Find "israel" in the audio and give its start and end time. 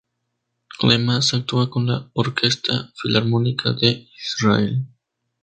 4.35-4.87